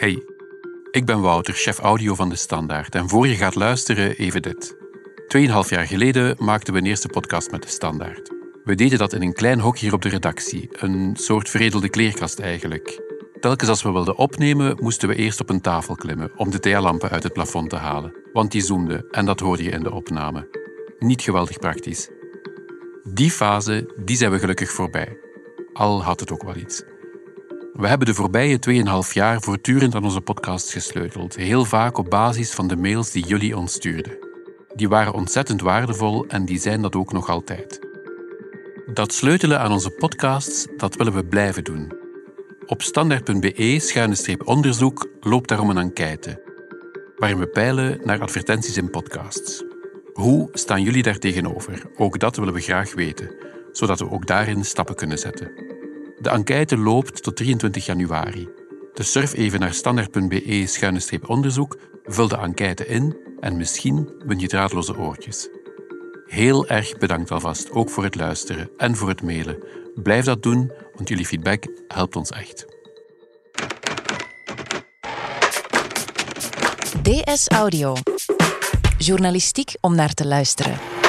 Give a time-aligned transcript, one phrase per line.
[0.00, 0.22] Hey,
[0.90, 2.94] ik ben Wouter, chef audio van De Standaard.
[2.94, 4.76] En voor je gaat luisteren, even dit.
[5.28, 8.30] Tweeënhalf jaar geleden maakten we een eerste podcast met De Standaard.
[8.64, 12.38] We deden dat in een klein hok hier op de redactie, een soort veredelde kleerkast
[12.38, 13.00] eigenlijk.
[13.40, 17.10] Telkens als we wilden opnemen, moesten we eerst op een tafel klimmen om de thealampen
[17.10, 20.48] uit het plafond te halen, want die zoemden en dat hoorde je in de opname.
[20.98, 22.10] Niet geweldig praktisch.
[23.02, 25.16] Die fase, die zijn we gelukkig voorbij.
[25.72, 26.82] Al had het ook wel iets.
[27.72, 28.58] We hebben de voorbije
[29.06, 33.26] 2,5 jaar voortdurend aan onze podcast gesleuteld, heel vaak op basis van de mails die
[33.26, 34.18] jullie ons stuurden.
[34.74, 37.88] Die waren ontzettend waardevol en die zijn dat ook nog altijd.
[38.94, 41.92] Dat sleutelen aan onze podcasts, dat willen we blijven doen.
[42.66, 46.42] Op standaard.be-onderzoek loopt daarom een enquête,
[47.16, 49.64] waarin we peilen naar advertenties in podcasts.
[50.12, 51.82] Hoe staan jullie daar tegenover?
[51.96, 53.34] Ook dat willen we graag weten,
[53.72, 55.78] zodat we ook daarin stappen kunnen zetten.
[56.20, 58.48] De enquête loopt tot 23 januari.
[58.94, 65.48] Dus surf even naar standaard.be-onderzoek, vul de enquête in en misschien win je draadloze oortjes.
[66.26, 69.58] Heel erg bedankt alvast, ook voor het luisteren en voor het mailen.
[69.94, 72.66] Blijf dat doen, want jullie feedback helpt ons echt.
[77.02, 77.94] DS Audio.
[78.98, 80.99] Journalistiek om naar te luisteren.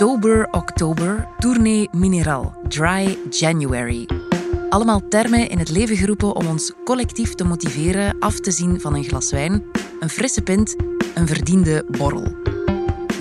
[0.00, 4.08] Sober Oktober, Tournee Mineral, Dry January.
[4.68, 8.94] Allemaal termen in het leven geroepen om ons collectief te motiveren af te zien van
[8.94, 9.62] een glas wijn,
[10.00, 10.76] een frisse pint,
[11.14, 12.32] een verdiende borrel.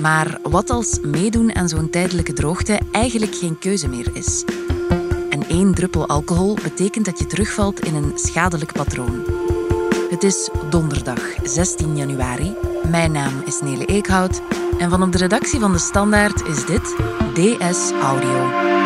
[0.02, 4.46] Maar wat als meedoen aan zo'n tijdelijke droogte eigenlijk geen keuze meer is?
[5.30, 9.24] En één druppel alcohol betekent dat je terugvalt in een schadelijk patroon.
[10.10, 12.69] Het is donderdag 16 januari.
[12.90, 14.42] Mijn naam is Nele Eekhout
[14.78, 16.95] en van op de redactie van De Standaard is dit
[17.34, 18.79] DS Audio.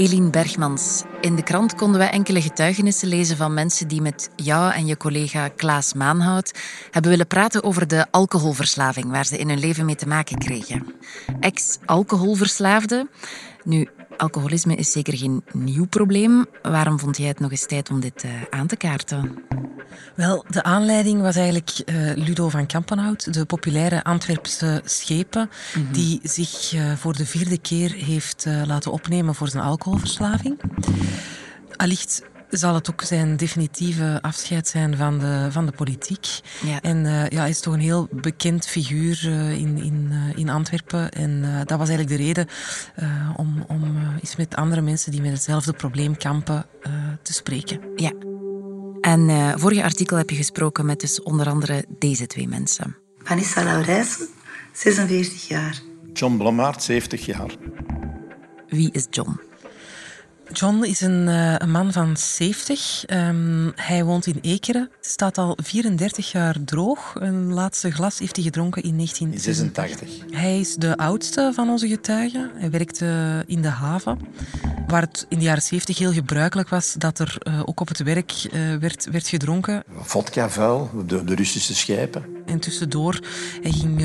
[0.00, 1.02] Eline Bergmans.
[1.20, 4.96] In de krant konden we enkele getuigenissen lezen van mensen die met jou en je
[4.96, 6.58] collega Klaas Maanhout
[6.90, 10.94] hebben willen praten over de alcoholverslaving waar ze in hun leven mee te maken kregen.
[11.40, 13.08] Ex-alcoholverslaafde.
[13.64, 13.88] Nu,
[14.20, 16.46] alcoholisme is zeker geen nieuw probleem.
[16.62, 19.44] Waarom vond jij het nog eens tijd om dit uh, aan te kaarten?
[20.14, 25.92] Wel, de aanleiding was eigenlijk uh, Ludo van Kampenhout, de populaire Antwerpse schepen, mm -hmm.
[25.92, 30.60] die zich uh, voor de vierde keer heeft laten opnemen voor zijn alcoholverslaving.
[31.76, 36.26] Allicht zal het ook zijn definitieve afscheid zijn van de, van de politiek.
[36.62, 36.80] Ja.
[36.80, 40.48] En uh, ja, hij is toch een heel bekend figuur uh, in, in, uh, in
[40.48, 41.10] Antwerpen.
[41.10, 42.46] En dat was eigenlijk de reden
[43.36, 46.66] om, om eens met andere mensen die met hetzelfde probleem kampen
[47.22, 47.80] te spreken.
[47.96, 48.12] Ja.
[49.00, 52.96] En vorige artikel heb je gesproken met dus onder andere deze twee mensen.
[53.22, 54.28] Vanessa Laurijsen,
[54.72, 55.80] 46 jaar.
[56.12, 57.56] John Blommaert, 70 jaar.
[58.68, 59.40] Wie is John?
[60.52, 63.04] John is een, uh, een, man van 70.
[63.10, 64.90] Um, hij woont in Ekeren.
[65.00, 67.14] Staat al 34 jaar droog.
[67.14, 70.08] Een laatste glas heeft hij gedronken in 1986.
[70.30, 72.50] Hij is de oudste van onze getuigen.
[72.54, 74.18] Hij werkte in de haven,
[74.86, 78.02] waar het in de jaren 70 heel gebruikelijk was dat er uh, ook op het
[78.02, 79.82] werk uh, werd, werd gedronken.
[79.96, 82.24] Vodka vuil, de, de Russische schepen.
[82.50, 83.20] En tussendoor,
[83.62, 83.98] hij ging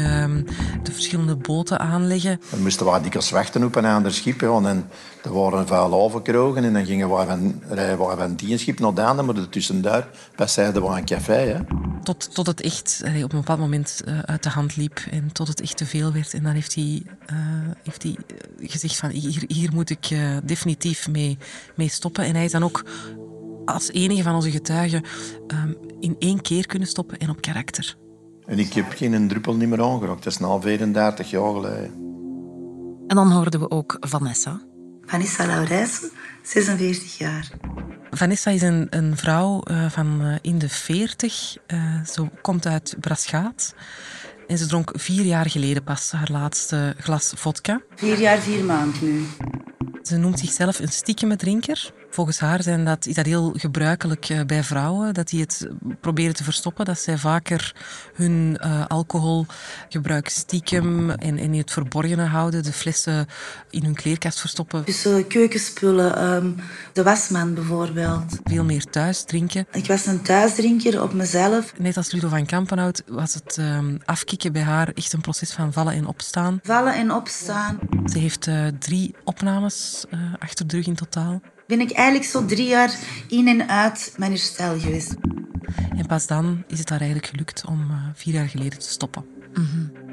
[0.84, 2.40] de verschillende boten aanleggen.
[2.50, 4.42] We moesten waar dikwijls wachten op een ander schip.
[4.42, 4.90] En
[5.24, 8.94] er waren vuil overkrogen en dan gingen we van, rijden we van die schip naar
[8.94, 11.34] de andere, maar tussendoor passeerden we een café.
[11.34, 11.60] Hè.
[12.04, 15.48] Tot, tot het echt op een bepaald moment uh, uit de hand liep en tot
[15.48, 16.34] het echt te veel werd.
[16.34, 17.38] En dan heeft hij, uh,
[17.84, 18.16] heeft hij
[18.60, 21.38] gezegd van hier, hier moet ik uh, definitief mee,
[21.76, 22.26] mee stoppen.
[22.26, 22.86] En hij is dan ook
[23.66, 25.04] als enige van onze getuigen
[25.48, 27.96] um, in één keer kunnen stoppen en op karakter.
[28.48, 30.24] En ik heb geen druppel niet meer aangeraakt.
[30.24, 32.04] Dat is na 34 jaar geleden.
[33.08, 34.62] En dan hoorden we ook Vanessa.
[35.02, 36.10] Vanessa Laurijsen,
[36.44, 37.50] 46 jaar.
[38.12, 41.58] Vanessa is een, een vrouw uh, van uh, in de 40.
[41.68, 43.76] Uh, ze komt uit Braschaat.
[44.48, 47.82] En ze dronk vier jaar geleden pas haar laatste glas vodka.
[47.96, 49.26] Vier jaar, vier maanden nu.
[50.02, 51.94] Ze noemt zichzelf een stiekeme drinker.
[52.16, 55.68] Volgens haar zijn dat, is dat heel gebruikelijk bij vrouwen, dat die het
[56.02, 57.76] proberen te verstoppen, dat zij vaker
[58.14, 63.28] hun uh, alcoholgebruik stiekem en, en in het verborgene houden, de flessen
[63.70, 64.86] in hun kleerkast verstoppen.
[64.86, 66.56] Dus uh, keukenspullen, um,
[66.94, 68.40] de wasman bijvoorbeeld.
[68.44, 69.68] Veel meer thuis drinken.
[69.72, 71.74] Ik was een thuisdrinker op mezelf.
[71.78, 75.74] Net als Ludo van Kampenhout was het um, afkicken bij haar echt een proces van
[75.74, 76.60] vallen en opstaan.
[76.64, 77.80] Vallen en opstaan.
[78.06, 80.06] Ze heeft uh, drie opnames
[80.40, 84.32] achter de rug in totaal ben ik eigenlijk zo drie jaar in en uit mijn
[84.32, 85.14] herstel geweest.
[85.98, 89.26] En pas dan is het haar eigenlijk gelukt om uh, vier jaar geleden te stoppen.
[89.54, 90.04] Mm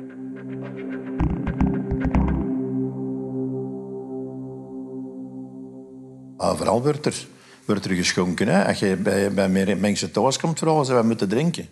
[6.37, 7.26] Overal wordt er,
[7.64, 8.49] wordt er geschonken.
[8.49, 8.66] Hè?
[8.66, 11.69] Als je bij, bij mensen thuis komt vragen ze wat moeten drinken.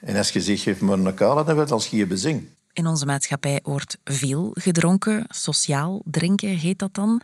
[0.00, 2.48] En als je zegt, geef me een kale, dan wordt als je bezing.
[2.72, 5.24] In onze maatschappij wordt veel gedronken.
[5.28, 7.22] Sociaal drinken heet dat dan.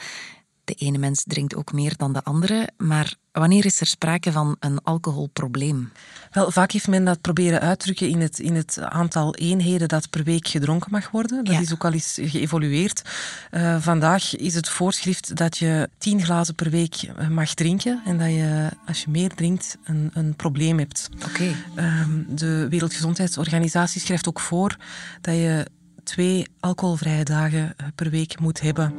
[0.64, 4.56] De ene mens drinkt ook meer dan de andere, maar wanneer is er sprake van
[4.60, 5.92] een alcoholprobleem?
[6.30, 10.24] Wel, vaak heeft men dat proberen uitdrukken in het, in het aantal eenheden dat per
[10.24, 11.44] week gedronken mag worden.
[11.44, 13.02] Dat is ook al eens geëvolueerd.
[13.50, 18.18] Uh, vandaag is het voorschrift dat je tien glazen per week eh, mag drinken en
[18.18, 21.08] dat je, als je meer drinkt, een, een probleem hebt.
[21.28, 21.54] Oké.
[21.76, 24.76] Uh, de Wereldgezondheidsorganisatie schrijft ook voor
[25.20, 25.66] dat je
[26.04, 28.94] twee alcoholvrije dagen eh, per week moet hebben.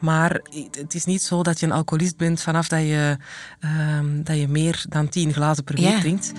[0.00, 3.16] Maar het is niet zo dat je een alcoholist bent vanaf dat je,
[3.60, 6.32] ehm, dat je meer dan tien glazen per week drinkt.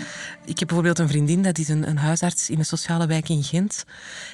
[0.45, 3.43] Ik heb bijvoorbeeld een vriendin, dat is een, een, huisarts in een sociale wijk in
[3.43, 3.83] Gent.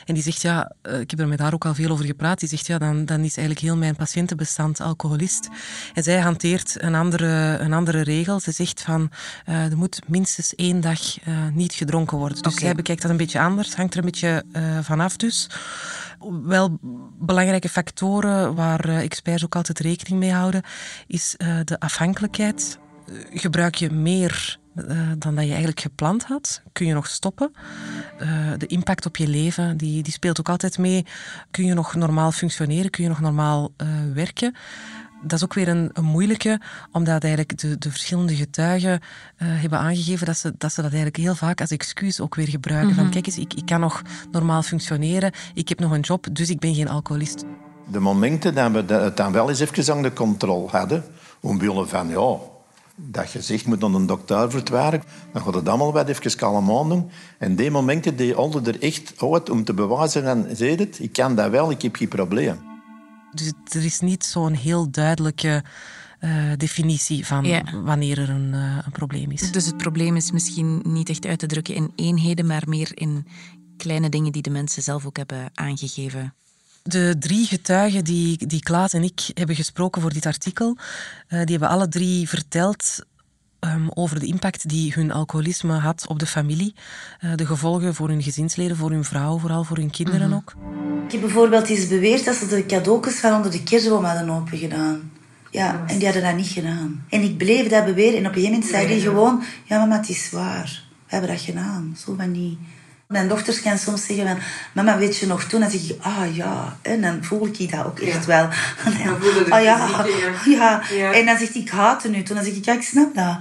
[0.06, 2.40] En die zegt, ja, uh, ik heb er met haar ook al veel over gepraat,
[2.40, 5.50] die zegt, ja, dan, dan is eigenlijk heel mijn patiëntenbestand alcoholist.
[5.94, 8.40] En zij hanteert een andere, een andere regel.
[8.40, 9.10] Ze zegt van,
[9.50, 11.00] uh, er moet minstens één dag
[11.54, 12.42] niet gedronken worden.
[12.42, 14.44] Dus zij bekijkt dat een beetje anders, hangt er een beetje
[14.82, 15.48] vanaf dus
[16.44, 16.78] wel
[17.20, 20.62] belangrijke factoren waar eh, experts ook altijd rekening mee houden,
[21.08, 22.80] is eh, de afhankelijkheid.
[23.08, 24.60] Eh, gebruik je meer
[25.18, 27.52] dan dat je eigenlijk gepland had, kun je nog stoppen.
[28.58, 31.06] de impact op je leven, die, die speelt ook altijd mee.
[31.52, 32.90] Kun je nog normaal functioneren?
[32.90, 33.74] Kun je nog normaal
[34.14, 34.56] werken?
[35.26, 36.62] Dat is ook weer een, een, moeilijke,
[36.92, 39.00] omdat eigenlijk de, de verschillende getuigen uh,
[39.38, 42.96] hebben aangegeven dat ze, dat ze dat eigenlijk heel vaak als excuus ook weer gebruiken.
[42.96, 43.14] Van mhm.
[43.14, 44.02] kijk eens, ik, ik kan nog
[44.32, 47.44] normaal functioneren, ik heb nog een job, dus ik ben geen alcoholist.
[47.92, 51.04] De momenten dat we het dan wel eens even aan de controle hadden,
[51.40, 52.38] omwille van ja,
[52.96, 56.72] dat je zegt moet dan een dokter vertwaren, dan gaat het allemaal wat even kalm
[56.72, 57.10] aan doen.
[57.38, 61.14] En die momenten die hadden er echt uit om te bewijzen en zei het, ik
[61.14, 62.75] kan dat wel, ik heb geen probleem.
[63.36, 65.64] Dus er is niet zo'n heel duidelijke
[66.22, 69.52] uh, definitie van wanneer er een, uh, een, probleem is.
[69.52, 73.28] Dus het probleem is misschien niet echt uit te drukken in eenheden, maar meer in
[73.78, 76.34] kleine dingen die de mensen zelf ook hebben aangegeven.
[76.84, 80.84] De drie getuigen die, die Klaas en ik hebben gesproken voor dit artikel, uh,
[81.28, 83.06] die hebben alle drie verteld
[83.66, 86.76] um, over de impact die hun alcoholisme had op de familie.
[87.22, 90.36] Uh, de gevolgen voor hun gezinsleden, voor hun vrouw, vooral voor hun kinderen mm -hmm.
[90.36, 90.54] ook.
[91.06, 95.12] Ik heb bijvoorbeeld eens beweerd dat ze de cadeautjes van onder de kerstboom hadden opengedaan.
[95.52, 97.06] Ja, en die hadden dat niet gedaan.
[97.10, 98.18] En ik bleef dat beweren.
[98.18, 99.44] En op een gegeven moment zei hij gewoon...
[99.64, 100.84] Ja, mama, het is waar.
[101.06, 101.96] We hebben dat gedaan.
[102.06, 102.58] Zo van die...
[103.08, 104.38] Mijn dochters gaan soms zeggen van...
[104.74, 105.60] Mama, weet je nog toen?
[105.60, 105.98] Dan zeg ik...
[106.02, 106.78] Ah, ja.
[106.82, 108.48] En dan voel ik dat ook echt wel.
[109.50, 110.06] ah, ja.
[110.46, 111.14] ja.
[111.14, 111.62] En dan zegt hij...
[111.62, 112.24] Ik haat het nu.
[112.24, 112.66] Toen dan zeg ik...
[112.66, 113.40] Ja, ik snap dat.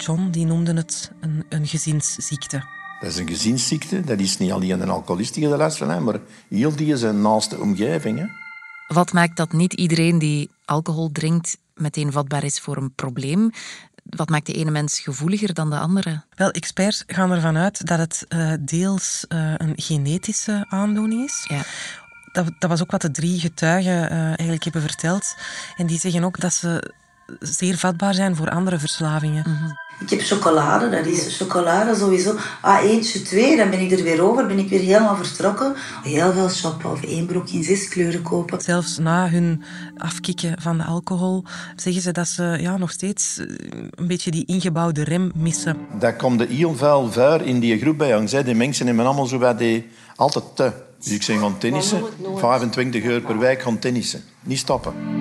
[0.00, 2.64] Eh, John, die noemde het een, een gezinsziekte.
[3.00, 4.00] Dat is een gezinsziekte.
[4.00, 7.20] Dat is niet alleen een alcoholist die er last van heeft, maar heel die zijn
[7.20, 8.18] naaste omgeving.
[8.18, 8.26] Hè.
[8.94, 13.50] Wat maakt dat niet iedereen die alcohol drinkt meteen vatbaar is voor een probleem?
[14.04, 16.22] Wat maakt de ene mens gevoeliger dan de andere?
[16.34, 21.44] Wel, experts gaan ervan uit dat het uh, deels uh, een genetische aandoening is.
[21.48, 21.62] Ja.
[22.32, 25.36] Dat, dat, was ook wat de drie getuigen uh, eigenlijk hebben verteld.
[25.76, 26.92] En die zeggen ook dat ze
[27.40, 29.44] zeer vatbaar zijn voor andere verslavingen.
[29.46, 29.78] Mm -hmm.
[30.00, 32.34] Ik heb chocolade, dat is chocolade sowieso.
[32.60, 35.74] Ah, eentje, twee, dan ben ik er weer over, ben ik weer helemaal vertrokken.
[36.02, 38.60] Heel veel shoppen of één broek in zes kleuren kopen.
[38.60, 39.62] Zelfs na hun
[39.96, 41.44] afkicken van de alcohol
[41.76, 43.46] zeggen ze dat ze ja, nog steeds eh,
[43.94, 45.76] een beetje die ingebouwde rem missen.
[45.98, 48.30] Dat komt de heel veel vuur in die groep bij ons.
[48.30, 50.72] Die mensen hebben allemaal zo bij die altijd te.
[50.98, 52.02] Dus ik zeg gaan tennissen,
[52.36, 54.22] 25 euro per week gaan tennissen.
[54.42, 55.19] Niet stoppen.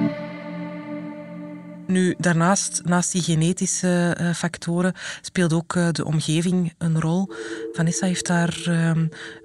[1.90, 7.30] Nu, daarnaast, naast die genetische uh, factoren, speelt ook uh, de omgeving een rol.
[7.74, 8.92] Vanessa heeft daar, uh,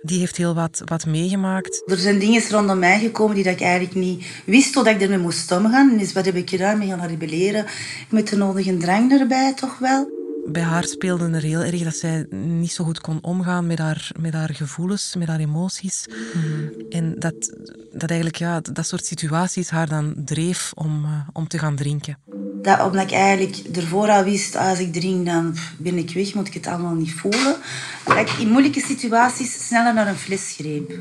[0.02, 1.82] die heeft heel wat, wat meegemaakt.
[1.86, 5.18] Er zijn dingen rondom mij gekomen die dat ik eigenlijk niet wist totdat ik ermee
[5.18, 5.96] moest omgaan.
[5.96, 6.78] Dus wat heb ik gedaan?
[6.78, 7.66] Me gaan rebelleren.
[8.10, 12.26] Met de nodige drang erbij, toch wel bij haar speelde er heel erg dat zij
[12.30, 16.06] niet zo goed kon omgaan met haar, met haar gevoelens, met haar emoties.
[16.34, 16.90] Mhm.
[16.90, 17.56] En dat,
[17.92, 22.18] dat eigenlijk ja, dat soort situaties haar dan dreef om, uh, om te gaan drinken.
[22.64, 26.46] Dat, omdat ik eigenlijk ervoor al wist, als ik drink, dan ben ik weg, moet
[26.46, 27.56] ik het allemaal niet voelen.
[28.04, 30.98] Dat ik in moeilijke situaties sneller naar een fles greep.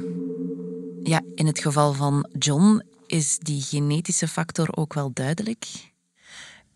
[1.03, 5.65] Ja, in het geval van John is die genetische factor ook wel duidelijk.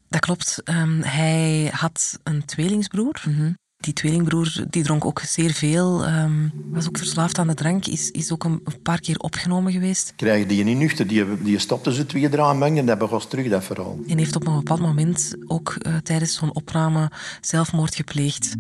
[0.10, 0.62] Dat klopt.
[0.66, 3.24] Um, hij had een tweelingsbroer.
[3.28, 7.86] Mm Die tweelingbroer die dronk ook zeer veel, ehm, was ook verslaafd aan de drank,
[7.86, 10.14] is, is ook een, paar keer opgenomen geweest.
[10.16, 13.50] Krijgen die niet nuchter, die, die stopte ze twee draaien mengen en dat begon terug,
[13.50, 14.00] dat verhaal.
[14.08, 18.56] En heeft op een bepaald moment ook uh, tijdens zo'n opname zelfmoord gepleegd.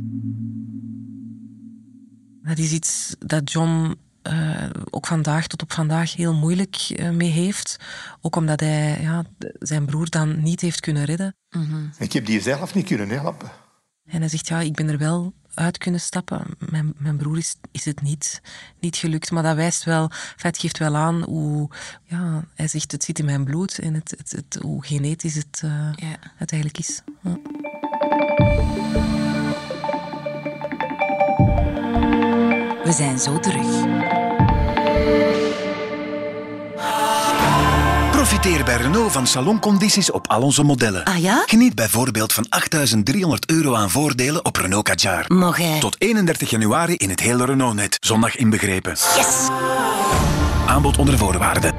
[2.41, 3.95] Dat is iets dat John
[4.31, 7.77] uh, ook vandaag tot op vandaag heel moeilijk uh, mee heeft.
[8.21, 9.25] Ook omdat hij ja,
[9.59, 11.35] zijn broer dan niet heeft kunnen redden.
[11.49, 11.89] Mm -hmm.
[11.99, 13.51] Ik heb die zelf niet kunnen helpen.
[14.07, 16.45] En hij zegt, ja, ik ben er wel uit kunnen stappen.
[16.69, 18.41] Mijn, mijn broer is, is het niet,
[18.79, 19.31] niet gelukt.
[19.31, 21.69] Maar dat wijst wel, het geeft wel aan hoe,
[22.03, 25.61] ja, hij zegt, het zit in mijn bloed en het, het, het hoe genetisch het,
[25.65, 26.17] uh, ja.
[26.35, 27.01] het eigenlijk is.
[27.21, 27.37] Ja.
[32.83, 33.96] We zijn zo terug.
[38.37, 41.03] Profiteer bij Renault van saloncondities op al onze modellen.
[41.03, 41.43] Ah ja?
[41.45, 45.25] Geniet bijvoorbeeld van 8.300 euro aan voordelen op Renault Kadjar.
[45.55, 45.79] Hè?
[45.79, 47.97] Tot 31 januari in het hele Renault-net.
[47.99, 48.91] Zondag inbegrepen.
[48.91, 49.47] Yes!
[50.67, 51.73] Aanbod onder voorwaarden.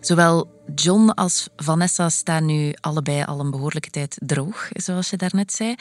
[0.00, 5.52] Zowel John als Vanessa staan nu allebei al een behoorlijke tijd droog, zoals je daarnet
[5.52, 5.74] zei.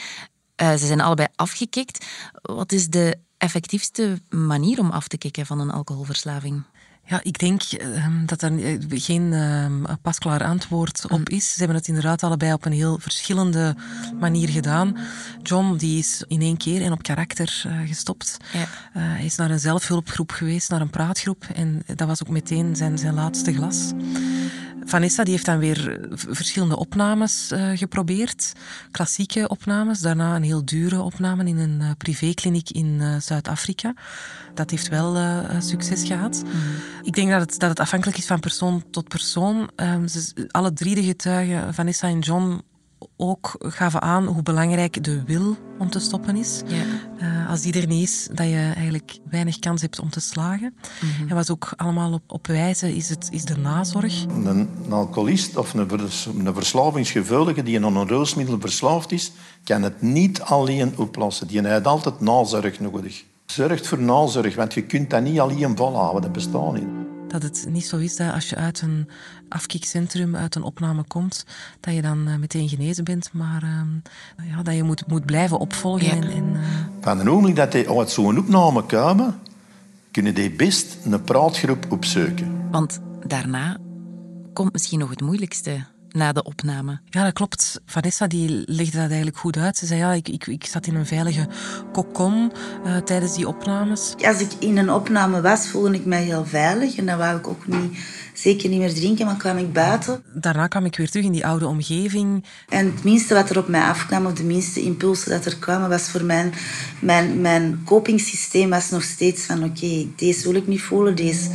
[0.62, 2.05] Uh, ze zijn allebei afgekikt.
[2.41, 6.63] Wat is de effectiefste manier om af te kicken van een alcoholverslaving?
[7.05, 11.53] Ja, ik denk uh, dat er eh, geen uh, pasklaar antwoord op is.
[11.53, 13.75] Ze hebben het inderdaad allebei op een heel verschillende
[14.19, 14.98] manier gedaan.
[15.41, 18.38] John die is in één keer en op karakter uh, gestopt.
[18.53, 18.65] Ja.
[19.00, 21.45] hij is naar een zelfhulpgroep geweest, naar een praatgroep.
[21.53, 23.91] En dat was ook meteen zijn, zijn laatste glas.
[24.85, 28.53] Vanessa die heeft dan weer verschillende opnames uh, geprobeerd.
[28.91, 33.93] Klassieke opnames, daarna een heel dure opname in een uh, privékliniek in uh, Zuid-Afrika.
[34.53, 35.17] Dat heeft wel
[35.59, 36.43] succes gehad.
[36.45, 36.51] Mm.
[37.01, 39.69] Ik denk dat het, dat het afhankelijk is van persoon tot persoon.
[39.75, 42.61] Ehm, ze, alle drie de getuigen, Vanessa en John,
[43.17, 46.62] ook gaven aan hoe belangrijk de wil om te stoppen is.
[46.67, 46.83] Ja.
[47.22, 50.74] Uh, als die er niet is, dat je eigenlijk weinig kans hebt om te slagen.
[51.01, 51.29] Mm -hmm.
[51.29, 54.24] En wat ook allemaal op, op wijzen is, het, is de nazorg.
[54.24, 59.31] Een, een alcoholist of een, vers, een verslavingsgevoelige die aan een roosmiddel verslaafd is,
[59.63, 61.48] kan het niet alleen oplossen.
[61.48, 63.24] Die heeft altijd nazorg nodig.
[63.45, 66.22] Zorgt voor nazorg, want je kunt dat niet alleen volhouden.
[66.22, 67.02] Dat bestaat niet
[67.33, 69.09] dat het niet zo is dat als je uit een
[69.49, 71.45] afkikcentrum, uit een opname komt,
[71.79, 75.59] dat je dan uh, meteen genezen bent, maar uh, ja, dat je moet, moet blijven
[75.59, 76.05] opvolgen.
[76.05, 76.11] Ja.
[76.11, 76.59] En, en, uh...
[77.01, 79.39] Van het ogenblik dat die uit zo'n opname komen,
[80.11, 82.69] kunnen die best een praatgroep opzoeken.
[82.71, 83.77] Want daarna
[84.53, 87.00] komt misschien nog het moeilijkste na de opname.
[87.10, 87.82] Ja, dat klopt.
[87.86, 89.77] Vanessa die legde dat eigenlijk goed uit.
[89.77, 91.48] Ze zei, ja, ik, ik, ik zat in een veilige
[91.91, 92.51] kokon
[92.86, 94.13] uh, tijdens die opnames.
[94.22, 96.96] Als ik in een opname was, voelde ik mij heel veilig.
[96.96, 97.98] En dan wou ik ook niet,
[98.34, 100.24] zeker niet meer drinken, maar kwam ik buiten.
[100.34, 102.46] Daarna kwam ik weer terug in die oude omgeving.
[102.70, 105.89] En het minste wat er op mij afkwam, of de minste impulsen dat er kwamen,
[105.89, 106.53] was voor mijn,
[107.00, 111.50] mijn, mijn copingsysteem was nog steeds van, oké, okay, deze wil ik niet voelen, deze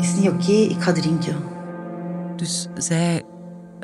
[0.00, 1.36] is niet oké, okay, ik ga drinken.
[2.36, 3.22] Dus zij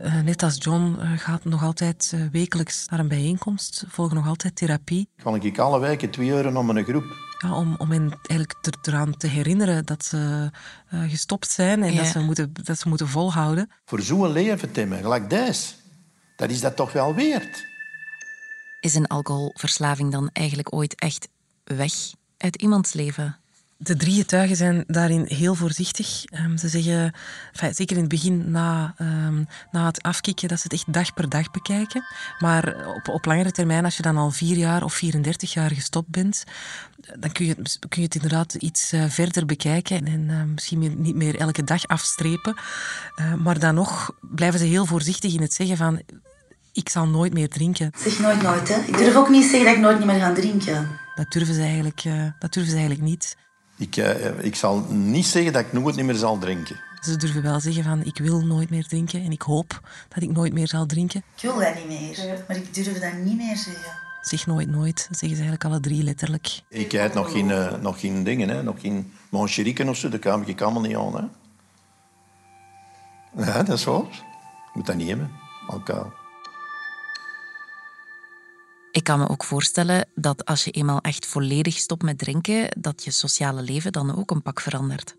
[0.03, 4.57] net als John uh, gaat nog altijd uh, wekelijks naar een bijeenkomst, volgen nog altijd
[4.57, 5.09] therapie.
[5.23, 7.05] Kan ik alle weken twee uur om een groep?
[7.39, 10.51] Ja, om, om hen eigenlijk er, eraan te herinneren dat ze
[10.91, 12.03] gestopt zijn en ja.
[12.03, 13.71] dat, ze moeten, dat ze moeten volhouden.
[13.85, 15.73] Voor zo'n leven, Tim, gelijk deze,
[16.37, 17.67] dat is dat toch wel weerd.
[18.81, 21.29] Is een alcoholverslaving dan eigenlijk ooit echt
[21.65, 21.93] weg
[22.37, 23.42] uit iemands leven?
[23.83, 26.25] De drie getuigen zijn daarin heel voorzichtig.
[26.45, 27.13] Um, ze zeggen,
[27.53, 31.15] enfin, zeker in het begin na, um, na het afkicken, dat ze het echt dag
[31.15, 32.05] per dag bekijken.
[32.39, 36.09] Maar op, op langere termijn, als je dan al vier jaar of 34 jaar gestopt
[36.09, 36.45] bent,
[37.19, 37.55] dan kun je,
[37.89, 41.87] kun je het inderdaad iets uh, verder bekijken en uh, misschien niet meer elke dag
[41.87, 42.57] afstrepen.
[43.17, 46.01] Uh, maar dan nog blijven ze heel voorzichtig in het zeggen van
[46.73, 47.91] ik zal nooit meer drinken.
[47.99, 48.81] Zeg nooit nooit, hè.
[48.81, 50.89] Ik durf ook niet zeggen dat ik nooit meer ga drinken.
[51.15, 52.03] Dat durven ze eigenlijk,
[52.39, 53.37] dat durven ze eigenlijk niet.
[53.83, 56.81] Ik, uh, ik zal niet zeggen dat ik nooit niet meer zal drinken.
[57.01, 60.33] Ze durven wel zeggen van ik wil nooit meer drinken en ik hoop dat ik
[60.33, 61.23] nooit meer zal drinken.
[61.37, 63.93] Ik wil dat niet meer, maar ik durf dat niet meer zeggen.
[64.21, 66.61] Zeg nooit nooit, zeggen ze eigenlijk alle drie letterlijk.
[66.69, 68.63] Ik heb nog geen, uh, nog geen dingen, hè.
[68.63, 71.15] nog geen mancheriken of zo, daar kan ik allemaal niet aan.
[71.17, 71.25] Hè.
[73.45, 74.03] Ja, dat is waar.
[74.03, 75.31] Ik moet dat niet hebben,
[75.67, 76.22] alcohol.
[78.93, 83.05] Ik kan me ook voorstellen dat als je eenmaal echt volledig stopt met drinken, dat
[83.05, 85.17] je sociale leven dan ook een pak verandert.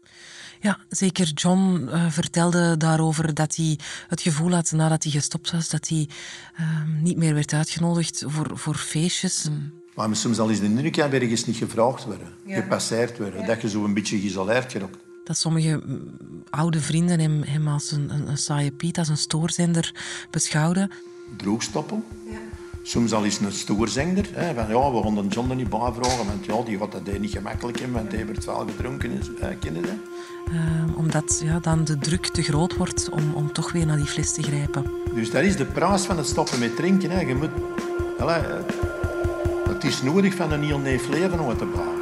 [0.61, 1.31] Ja, zeker.
[1.33, 6.09] John uh, vertelde daarover dat hij het gevoel had nadat hij gestopt was, dat hij
[6.59, 6.67] uh,
[7.01, 9.47] niet meer werd uitgenodigd voor, voor feestjes.
[9.49, 9.73] Mm.
[9.95, 12.55] Maar soms al is de indruk ergens niet gevraagd worden, ja.
[12.55, 13.45] gepasseerd worden, ja.
[13.45, 14.97] dat je zo een beetje geïsoleerd geraakt.
[15.23, 16.17] dat sommige mm,
[16.49, 19.95] oude vrienden hem, hem als een, een, een saaie piet, als een stoorzender
[20.29, 20.91] beschouwden.
[21.37, 22.03] Droogstoppen.
[22.31, 22.52] Ja.
[22.85, 24.25] Soms al eens een stoorzender.
[24.33, 27.31] Hè, van, ja, we de John er niet bijvragen, want ja, die gaat dat niet
[27.31, 29.11] gemakkelijk in, want hij heeft wel gedronken.
[29.11, 33.85] Uh, kennen uh, omdat ja, dan de druk te groot wordt om, om toch weer
[33.85, 34.85] naar die fles te grijpen.
[35.13, 37.09] Dus dat is de prijs van het stoppen met drinken.
[37.09, 37.19] Hè.
[37.19, 37.49] Je moet,
[38.19, 38.43] allez,
[39.69, 42.01] het is nodig van een heel neef leven om het te bouwen.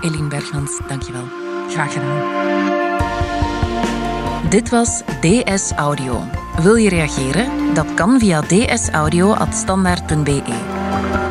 [0.00, 1.24] Eline Bergmans, dankjewel.
[1.68, 2.48] Graag gedaan.
[4.50, 6.39] Dit was DS Audio.
[6.56, 7.74] Wil je reageren?
[7.74, 10.42] Dat kan via dsaudio.standaard.be.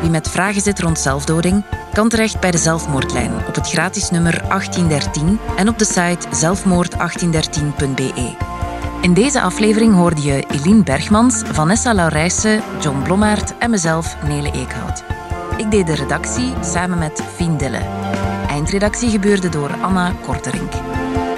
[0.00, 4.42] Wie met vragen zit rond zelfdoding, kan terecht bij de zelfmoordlijn op het gratis nummer
[4.48, 8.34] 1813 en op de site zelfmoord1813.be.
[9.00, 15.04] In deze aflevering hoorde je Eline Bergmans, Vanessa Laurijsen, John Blommaert en mezelf, Nele Eekhout.
[15.56, 17.82] Ik deed de redactie samen met Fien Dille.
[18.48, 20.72] Eindredactie gebeurde door Anna Korterink.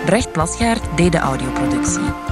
[0.05, 2.32] Brecht Plasgaard deed de audioproductie.